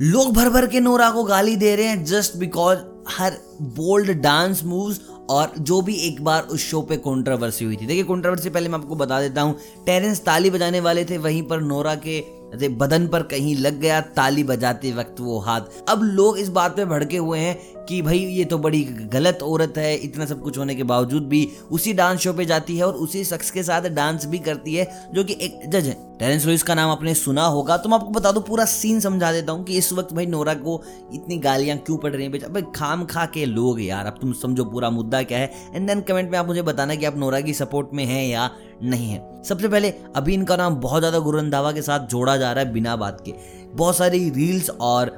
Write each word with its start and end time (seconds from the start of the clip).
लोग 0.00 0.32
भर 0.34 0.48
भर 0.48 0.66
के 0.66 0.80
नोरा 0.80 1.10
को 1.10 1.22
गाली 1.24 1.54
दे 1.56 1.74
रहे 1.76 1.86
हैं 1.86 2.04
just 2.04 2.36
because 2.36 2.78
her 3.08 3.36
bold 3.76 4.10
dance 4.22 4.62
moves 4.64 5.00
और 5.30 5.52
जो 5.58 5.80
भी 5.82 5.94
एक 5.98 6.22
बार 6.24 6.42
उस 6.42 6.60
शो 6.60 6.82
पे 6.82 6.96
कंट्रोवर्सी 6.96 7.64
हुई 7.64 7.76
थी। 7.76 7.86
देखिए 7.86 8.04
कंट्रोवर्सी 8.04 8.50
पहले 8.50 8.68
मैं 8.68 8.78
आपको 8.78 8.96
बता 8.96 9.20
देता 9.20 9.42
हूँ। 9.42 9.56
टेरेंस 9.86 10.20
ताली 10.24 10.50
बजाने 10.50 10.80
वाले 10.80 11.04
थे, 11.04 11.18
वहीं 11.18 11.42
पर 11.42 11.60
नोरा 11.60 11.94
के 12.06 12.20
बदन 12.68 13.08
पर 13.08 13.22
कहीं 13.22 13.56
लग 13.56 13.80
गया 13.80 14.00
ताली 14.00 14.44
बजाते 14.44 14.92
वक्त 14.92 15.20
वो 15.20 15.38
हाथ। 15.38 15.60
अब 15.88 16.02
लोग 16.02 16.38
इस 16.38 16.48
बात 16.48 16.76
पे 16.76 16.84
भड़के 16.84 17.16
हुए 17.16 17.38
हैं 17.38 17.84
कि 17.86 18.02
भाई, 18.02 18.18
ये 18.18 18.44
तो 18.44 18.58
बड़ी 18.58 18.82
गलत 19.12 19.42
औरत 19.42 19.74
है, 19.78 19.94
इतना 19.96 20.26
सब 20.26 20.42
कुछ 20.42 20.58
होने 20.58 20.74
के 20.74 20.82
बावजूद 20.82 21.28
भी 21.28 21.48
उसी 21.70 21.92
डांस 21.92 22.20
शो 22.20 22.32
पे 22.32 22.44
जाती 22.44 22.76
है 22.76 22.86
और 22.86 22.94
उसी 22.94 23.24
शख्स 23.24 23.50
के 23.50 23.62
साथ 23.62 23.88
डांस 23.90 24.26
भी 24.26 24.38
करती 24.38 24.74
है, 24.74 25.10
जो 25.14 25.24
कि 25.24 25.38
एक 25.40 25.70
जज 25.70 25.86
है। 25.86 26.07
टेरेंस 26.18 26.44
लुइस 26.46 26.62
का 26.62 26.74
नाम 26.74 26.90
आपने 26.90 27.14
सुना 27.14 27.44
होगा 27.46 27.76
तो 27.76 27.88
मैं 27.88 27.96
आपको 27.96 28.10
बता 28.10 28.30
दूँ, 28.32 28.42
पूरा 28.42 28.64
सीन 28.64 29.00
समझा 29.00 29.30
देता 29.32 29.52
हूँ 29.52 29.64
कि 29.64 29.76
इस 29.78 29.92
वक्त 29.92 30.12
भाई 30.14 30.26
नोरा 30.26 30.54
को 30.56 30.82
इतनी 31.14 31.36
गालियाँ 31.38 31.76
क्यों 31.78 31.96
पड़ 31.98 32.12
रही 32.12 32.24
हैं 32.24 32.52
भाई 32.52 32.62
खाम 32.76 33.04
खा 33.06 33.24
के 33.26 33.44
लोग 33.46 33.80
यार, 33.80 34.06
अब 34.06 34.18
तुम 34.20 34.32
समझो 34.34 34.64
पूरा 34.64 34.90
मुद्दा 34.90 35.22
क्या 35.22 35.38
है। 35.38 35.52
एंड 35.74 35.86
देन 35.88 36.00
कमेंट 36.00 36.30
में 36.30 36.38
आप 36.38 36.46
मुझे 36.46 36.62
बताना 36.62 36.94
कि 36.94 37.04
आप 37.04 37.16
नोरा 37.16 37.40
की 37.40 37.54
सपोर्ट 37.54 37.94
में 37.94 38.04
हैं 38.04 38.26
या 38.26 38.50
नहीं 38.82 39.10
है। 39.10 39.42
सबसे 39.44 39.68
पहले, 39.68 39.94
अभी 40.16 40.34
इनका 40.34 40.56
नाम 40.56 40.76
बहुत 40.80 41.00
ज़्यादा 41.00 41.18
गुरु 41.18 41.38
रंधावा 41.38 41.72
के 41.72 41.82
साथ 41.82 42.06
जोड़ा 42.08 42.36
जा 42.36 42.52
रहा 42.52 42.64
है 42.64 42.72
बिना 42.72 42.96
बात 42.96 43.22
के। 43.26 43.34
बहुत 43.72 43.96
सारी 43.96 44.28
रील्स 44.30 44.70
और 44.70 45.16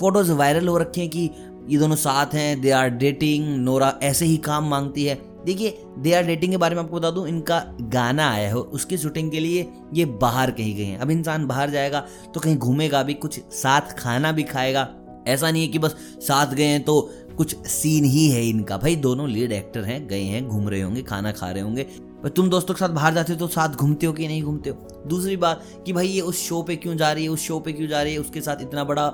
फ़ोटोज़ 0.00 0.32
वायरल 0.32 0.68
हो 0.68 0.78
रखे 0.78 1.00
हैं 1.00 1.10
कि 1.10 1.30
ये 1.68 1.78
दोनों 1.78 1.96
साथ 1.98 2.34
हैं 2.34 2.60
दे 2.60 2.70
आर 2.70 2.88
डेटिंग 2.90 3.56
नोरा 3.56 3.94
ऐसे 4.02 4.24
ही 4.24 4.36
काम 4.44 4.68
मांगती 4.70 5.04
है। 5.04 5.14
देखिए 5.46 5.82
दे 5.98 6.12
आर 6.12 6.22
डेटिंग 6.22 6.52
के 6.52 6.56
बारे 6.56 6.74
में 6.74 6.82
आपको 6.82 6.96
बता 6.96 7.10
दूँ, 7.10 7.26
इनका 7.28 7.62
गाना 7.82 8.30
आया 8.30 8.48
है, 8.48 8.54
उसकी 8.54 8.98
शूटिंग 8.98 9.30
के 9.30 9.40
लिए 9.40 9.68
ये 9.94 10.04
बाहर 10.22 10.50
कहीं 10.50 10.74
गए 10.76 10.84
हैं। 10.84 10.98
अब 10.98 11.10
इंसान 11.10 11.46
बाहर 11.46 11.70
जाएगा 11.70 12.06
तो 12.34 12.40
कहीं 12.40 12.56
घूमेगा 12.56 13.02
भी, 13.02 13.14
कुछ 13.14 13.40
साथ 13.54 13.98
खाना 13.98 14.32
भी 14.32 14.42
खाएगा। 14.44 14.88
ऐसा 15.28 15.50
नहीं 15.50 15.62
है 15.62 15.68
कि 15.68 15.78
बस 15.78 15.96
साथ 16.20 16.54
गए 16.54 16.64
हैं 16.64 16.82
तो 16.84 17.00
कुछ 17.36 17.56
सीन 17.66 18.04
ही 18.04 18.28
है 18.28 18.44
इनका। 18.48 18.76
भाई, 18.76 18.96
दोनों 18.96 19.28
लीड 19.30 19.52
एक्टर 19.52 19.84
हैं, 19.84 20.06
गए 20.08 20.22
हैं, 20.22 20.46
घूम 20.48 20.68
रहे 20.68 20.80
होंगे, 20.80 21.02
खाना 21.02 21.32
खा 21.32 21.50
रहे 21.50 21.62
होंगे। 21.62 21.86
पर 22.22 22.28
तुम 22.28 22.48
दोस्तों 22.50 22.74
के 22.74 22.78
साथ 22.78 22.88
बाहर 22.88 23.14
जाते 23.14 23.32
हो 23.32 23.38
तो 23.38 23.46
साथ 23.46 23.68
घूमते 23.68 24.06
हो 24.06 24.12
कि 24.12 24.26
नहीं 24.26 24.42
घूमते 24.42 24.70
हो? 24.70 25.02
दूसरी 25.06 25.36
बात 25.36 25.62
कि 25.86 25.92
भाई 25.92 26.08
ये 26.08 26.20
उस 26.20 26.38
शो 26.38 26.62
पे 26.62 26.76
क्यों 26.76 26.96
जा 26.96 27.12
रही 27.12 27.24
है, 27.24 27.30
उस 27.30 27.40
शो 27.40 27.58
पे 27.60 27.72
क्यों 27.72 27.88
जा 27.88 28.02
रही 28.02 28.12
है, 28.12 28.18
उसके 28.18 28.40
साथ 28.40 28.62
इतना 28.62 28.84
बड़ा 28.84 29.12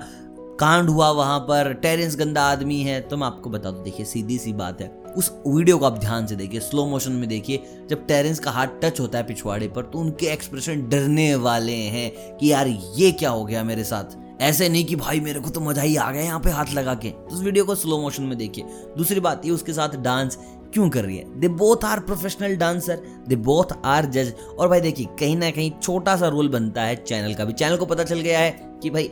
कांड 0.59 0.89
हुआ 0.89 1.09
वहाँ 1.09 1.39
पर, 1.39 1.73
टेरेंस 1.73 2.15
गंदा 2.15 2.41
आदमी 2.41 2.79
है। 2.81 2.99
तो 3.01 3.17
मैं 3.17 3.25
आपको 3.27 3.49
बता 3.49 3.71
दू, 3.71 3.81
देखिए, 3.83 4.05
सीधी 4.05 4.37
सी 4.37 4.53
बात 4.53 4.81
है। 4.81 4.87
उस 5.17 5.31
वीडियो 5.47 5.77
को 5.77 5.85
आप 5.85 5.97
ध्यान 5.99 6.27
से 6.27 6.35
देखिए 6.35 6.59
स्लो 6.59 6.85
मोशन 6.85 7.11
में 7.11 7.27
देखिए, 7.29 7.63
जब 7.89 8.05
टेरेंस 8.07 8.39
का 8.39 8.51
हाथ 8.51 8.67
टच 8.83 8.99
होता 8.99 9.17
है 9.17 9.27
पिछवाड़े 9.27 9.67
पर 9.67 9.81
तो 9.83 9.99
उनके 9.99 10.25
एक्सप्रेशन 10.25 10.87
डरने 10.89 11.35
वाले 11.35 11.73
हैं 11.73 12.37
कि 12.37 12.51
यार, 12.51 12.67
ये 12.95 13.11
क्या 13.11 13.29
हो 13.29 13.43
गया 13.45 13.63
मेरे 13.63 13.83
साथ? 13.83 14.17
ऐसे 14.41 14.69
नहीं 14.69 14.85
कि 14.85 14.95
भाई, 14.95 15.19
मेरे 15.19 15.39
को 15.39 15.49
तो 15.49 15.61
मज़ा 15.61 15.81
ही 15.81 15.95
आ 15.95 16.11
गया 16.11 16.23
यहाँ 16.23 16.39
पे 16.39 16.49
हाथ 16.49 16.73
लगा 16.73 16.93
के। 16.93 17.09
तो 17.09 17.35
उस 17.35 17.41
वीडियो 17.41 17.65
को 17.65 17.75
स्लो 17.75 17.99
मोशन 17.99 18.23
में 18.23 18.37
देखिए। 18.37 18.65
दूसरी 18.97 19.19
बात 19.19 19.45
ये, 19.45 19.51
उसके 19.51 19.73
साथ 19.73 19.95
डांस 19.97 20.37
क्यों 20.73 20.89
कर 20.89 21.05
रही 21.05 21.17
है? 21.17 21.39
They 21.39 21.47
both 21.47 21.85
are 21.85 21.99
professional 21.99 22.55
dancer 22.55 23.01
they 23.27 23.35
both 23.35 23.77
are 23.85 24.05
जज 24.05 24.33
और 24.59 24.67
भाई, 24.67 24.81
देखिए, 24.81 25.07
कहीं 25.19 25.37
ना 25.37 25.51
कहीं 25.51 25.71
छोटा 25.81 26.15
सा 26.17 26.27
रोल 26.27 26.49
बनता 26.49 26.81
है 26.81 26.95
चैनल 26.95 27.33
का 27.33 27.45
भी। 27.45 27.53
चैनल 27.53 27.77
को 27.77 27.85
पता 27.85 28.03
चल 28.03 28.19
गया 28.19 28.39
है 28.39 28.79
कि 28.83 28.89
भाई 28.89 29.11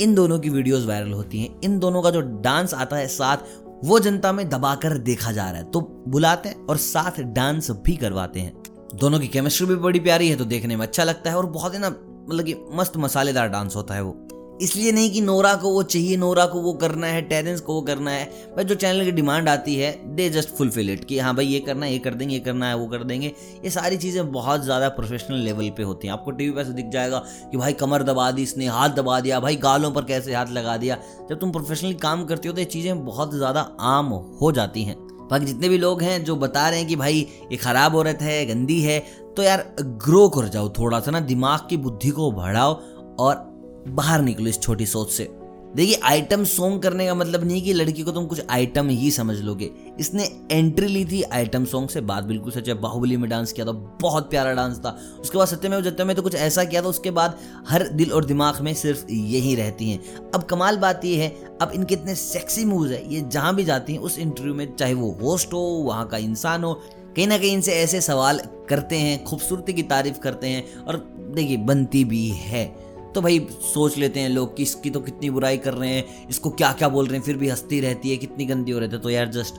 इन 0.00 0.14
दोनों 0.14 0.38
की 0.38 0.50
वीडियोस 0.50 0.84
वायरल 0.86 1.12
होती 1.12 1.40
हैं। 1.40 1.60
इन 1.64 1.78
दोनों 1.78 2.02
का 2.02 2.10
जो 2.10 2.20
डांस 2.20 2.74
आता 2.74 2.96
है 2.96 3.06
साथ, 3.08 3.36
वो 3.84 3.98
जनता 3.98 4.32
में 4.32 4.48
दबाकर 4.48 4.98
देखा 4.98 5.32
जा 5.32 5.50
रहा 5.50 5.60
है। 5.60 5.70
तो 5.70 5.80
बुलाते 6.08 6.48
हैं 6.48 6.66
और 6.66 6.76
साथ 6.76 7.20
डांस 7.20 7.70
भी 7.70 7.96
करवाते 7.96 8.40
हैं। 8.40 8.52
दोनों 8.94 9.20
की 9.20 9.28
केमिस्ट्री 9.28 9.66
भी 9.66 9.74
बड़ी 9.74 10.00
प्यारी 10.00 10.28
है 10.28 10.36
तो 10.36 10.44
देखने 10.44 10.76
में 10.76 10.86
अच्छा 10.86 11.04
लगता 11.04 11.30
है 11.30 11.36
और 11.36 11.46
बहुत 11.46 11.74
ही 11.74 11.78
ना 11.78 11.88
मतलब 12.28 12.44
कि 12.44 12.54
मस्त 12.72 12.96
मसालेदार 12.96 13.48
डांस 13.48 13.76
होता 13.76 13.94
है 13.94 14.02
वो। 14.02 14.28
इसलिए 14.62 14.92
नहीं 14.92 15.10
कि 15.10 15.20
नोरा 15.20 15.54
को 15.54 15.70
वो 15.70 15.82
चाहिए, 15.84 16.16
नोरा 16.16 16.44
को 16.46 16.60
वो 16.60 16.72
करना 16.74 17.06
है, 17.06 17.22
टेरेंस 17.22 17.60
को 17.60 17.74
वो 17.74 17.80
करना 17.82 18.10
है। 18.10 18.54
बट 18.56 18.66
जो 18.66 18.74
चैनल 18.74 19.04
की 19.04 19.12
डिमांड 19.12 19.48
आती 19.48 19.74
है 19.76 19.90
दे 20.16 20.28
जस्ट 20.30 20.48
फुलफिल 20.48 20.90
इट 20.90 21.04
कि 21.04 21.18
हाँ 21.18 21.34
भाई 21.36 21.46
ये 21.46 21.60
करना 21.60 21.86
है, 21.86 21.92
ये 21.92 21.98
कर 21.98 22.14
देंगे, 22.14 22.34
ये 22.34 22.40
करना 22.40 22.68
है, 22.68 22.76
वो 22.76 22.86
कर 22.86 23.04
देंगे। 23.04 23.32
ये 23.64 23.70
सारी 23.70 23.96
चीज़ें 23.96 24.30
बहुत 24.32 24.64
ज़्यादा 24.64 24.88
प्रोफेशनल 24.90 25.38
लेवल 25.38 25.70
पे 25.76 25.82
होती 25.82 26.06
हैं। 26.06 26.14
आपको 26.14 26.30
टीवी 26.30 26.52
पर 26.52 26.64
से 26.64 26.72
दिख 26.72 26.88
जाएगा 26.88 27.18
कि 27.50 27.56
भाई 27.56 27.72
कमर 27.74 28.02
दबा 28.02 28.30
दी, 28.30 28.42
इसने 28.42 28.66
हाथ 28.66 28.90
दबा 28.90 29.20
दिया, 29.20 29.40
भाई 29.40 29.56
गालों 29.58 29.90
पर 29.90 30.04
कैसे 30.04 30.34
हाथ 30.34 30.52
लगा 30.52 30.76
दिया। 30.76 30.98
जब 31.30 31.40
तुम 31.40 31.52
प्रोफेशनली 31.52 31.94
काम 31.96 32.24
करती 32.24 32.48
हो 32.48 32.54
तो 32.54 32.60
ये 32.60 32.64
चीज़ें 32.66 33.04
बहुत 33.04 33.34
ज़्यादा 33.34 33.60
आम 33.80 34.12
हो 34.40 34.52
जाती 34.52 34.82
हैं। 34.82 34.96
बाकी 35.30 35.46
जितने 35.46 35.68
भी 35.68 35.78
लोग 35.78 36.02
हैं 36.02 36.22
जो 36.24 36.36
बता 36.36 36.68
रहे 36.68 36.78
हैं 36.78 36.88
कि 36.88 36.96
भाई 36.96 37.26
ये 37.52 37.56
खराब 37.56 37.94
औरत 37.94 38.18
है, 38.22 38.44
गंदी 38.46 38.80
है 38.80 38.98
तो 39.36 39.42
यार 39.42 39.64
ग्रो 39.80 40.28
कर 40.28 40.48
जाओ 40.48 40.68
थोड़ा 40.68 41.00
सा 41.00 41.10
ना, 41.10 41.20
दिमाग 41.22 41.66
की 41.70 41.76
बुद्धि 41.78 42.10
को 42.10 42.30
बढ़ाओ 42.32 42.74
और 43.18 43.53
बाहर 43.88 44.22
निकलो 44.22 44.46
इस 44.46 44.60
छोटी 44.60 44.86
सोच 44.86 45.10
से। 45.10 45.30
देखिए 45.76 46.00
आइटम 46.04 46.44
सॉन्ग 46.44 46.82
करने 46.82 47.06
का 47.06 47.14
मतलब 47.14 47.44
नहीं 47.44 47.62
कि 47.62 47.72
लड़की 47.72 48.02
को 48.02 48.10
तुम 48.10 48.26
कुछ 48.26 48.40
आइटम 48.50 48.88
ही 48.88 49.10
समझ 49.10 49.36
लोगे। 49.36 49.70
इसने 50.00 50.30
एंट्री 50.50 50.86
ली 50.86 51.04
थी 51.04 51.22
आइटम 51.22 51.64
सॉन्ग 51.64 51.88
से, 51.88 52.00
बात 52.00 52.24
बिल्कुल 52.24 52.52
सच 52.52 52.68
है। 52.68 52.74
बाहुबली 52.74 53.16
में 53.16 53.30
डांस 53.30 53.52
किया 53.52 53.66
था, 53.66 53.72
बहुत 53.72 54.30
प्यारा 54.30 54.52
डांस 54.52 54.78
था। 54.78 54.98
उसके 55.20 55.38
बाद 55.38 55.48
सत्य 55.48 55.68
में 55.68 55.82
जत्य 55.82 56.04
में 56.04 56.16
तो 56.16 56.22
कुछ 56.22 56.34
ऐसा 56.34 56.64
किया 56.64 56.82
था, 56.82 56.86
उसके 56.86 57.10
बाद 57.10 57.38
हर 57.68 57.88
दिल 57.88 58.12
और 58.12 58.24
दिमाग 58.24 58.60
में 58.60 58.74
सिर्फ़ 58.74 59.10
यही 59.10 59.54
रहती 59.54 59.90
हैं। 59.90 60.30
अब 60.30 60.42
कमाल 60.42 60.76
बात 60.76 61.04
यह 61.04 61.22
है, 61.22 61.28
अब 61.62 61.72
इनके 61.74 61.94
इतने 61.94 62.14
सेक्सी 62.14 62.64
मूव 62.64 62.86
है, 62.86 63.14
ये 63.14 63.20
जहाँ 63.20 63.54
भी 63.54 63.64
जाती 63.64 63.92
हैं, 63.92 64.00
उस 64.00 64.18
इंटरव्यू 64.18 64.54
में, 64.54 64.76
चाहे 64.76 64.94
वो 64.94 65.18
होस्ट 65.22 65.52
हो, 65.52 65.58
वहाँ 65.58 66.06
का 66.06 66.16
इंसान 66.16 66.64
हो, 66.64 66.74
कहीं 67.16 67.26
ना 67.26 67.38
कहीं 67.38 67.52
इनसे 67.52 67.72
ऐसे 67.72 68.00
सवाल 68.00 68.40
करते 68.68 68.96
हैं, 68.96 69.24
खूबसूरती 69.24 69.72
की 69.72 69.82
तारीफ़ 69.82 70.18
करते 70.18 70.46
हैं, 70.46 70.74
और 70.74 70.96
देखिए, 71.34 71.56
बनती 71.56 72.04
भी 72.04 72.28
है। 72.28 72.83
तो 73.14 73.22
भाई 73.22 73.38
सोच 73.64 73.96
लेते 73.98 74.20
हैं 74.20 74.28
लोग 74.28 74.56
कि 74.56 74.62
इसकी 74.62 74.90
तो 74.90 75.00
कितनी 75.00 75.30
बुराई 75.30 75.58
कर 75.58 75.74
रहे 75.74 75.90
हैं, 75.90 76.28
इसको 76.28 76.50
क्या 76.52 76.72
क्या 76.72 76.88
बोल 76.88 77.06
रहे 77.06 77.16
हैं, 77.16 77.24
फिर 77.24 77.36
भी 77.36 77.48
हंसती 77.48 77.80
रहती 77.80 78.10
है, 78.10 78.16
कितनी 78.16 78.46
गंदी 78.46 78.72
हो 78.72 78.78
रही 78.78 78.88
है। 78.88 78.98
तो 78.98 79.10
यार 79.10 79.28
जस्ट 79.32 79.54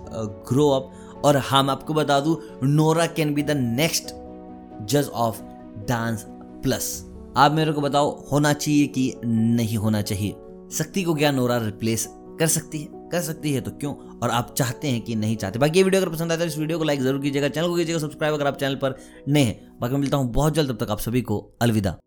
ग्रो 0.49 0.69
अप 0.71 1.21
और 1.25 1.37
हम 1.49 1.69
आपको 1.69 1.93
बता 1.93 2.19
दूँ 2.19 2.37
Nora 2.65 3.05
can 3.09 3.33
be 3.33 3.43
the 3.43 3.51
next 3.51 4.13
जज 4.85 5.09
ऑफ़ 5.15 5.41
डांस 5.87 6.25
प्लस 6.63 7.05
आप 7.37 7.51
मेरे 7.51 7.71
को 7.71 7.81
बताओ, 7.81 8.09
होना 8.31 8.51
चाहिए 8.53 8.85
कि 8.87 9.13
नहीं 9.25 9.77
होना 9.77 10.01
चाहिए? 10.01 10.31
शक्ति 10.73 11.03
को 11.03 11.13
क्या 11.15 11.31
नोरा 11.31 11.57
रिप्लेस 11.59 12.07
कर 12.39 12.47
सकती 12.47 12.79
है? 12.79 12.87
कर 13.11 13.21
सकती 13.21 13.51
है 13.53 13.61
तो 13.61 13.71
क्यों? 13.71 13.93
और 14.19 14.29
आप 14.29 14.53
चाहते 14.57 14.87
हैं 14.87 15.01
कि 15.01 15.15
नहीं 15.15 15.35
चाहते? 15.37 15.59
बाकी 15.59 15.79
ये 15.79 15.83
वीडियो 15.83 16.01
अगर 16.01 16.11
पसंद 16.11 16.31
आता 16.31 16.41
है 16.41 16.47
तो 16.47 16.53
इस 16.53 16.57
वीडियो 16.59 16.77
को 16.77 16.83
लाइक 16.83 17.01
ज़रूर 17.01 17.21
कीजिएगा, 17.21 17.49
चैनल 17.49 17.67
को 17.67 17.75
कीजिएगा 17.75 17.99
सब्सक्राइब 17.99 18.33
अगर 18.33 18.47
आप 18.47 18.57
चैनल 18.57 18.75
पर 18.75 18.95
नए 19.27 19.43
हैं। 19.43 19.79
बाकी 19.81 19.95
मिलता 19.97 20.17
हूँ 20.17 20.31
बहुत 20.33 20.53
जल्द, 20.53 20.71
तब 20.71 20.85
तक 20.85 20.91
आप 20.91 20.99
सभी 20.99 21.21
को 21.21 21.39
अलविदा। 21.61 21.97